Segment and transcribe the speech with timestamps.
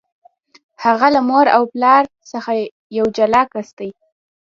[0.83, 2.51] هغه له مور او پلار څخه
[2.97, 3.89] یو جلا کس دی.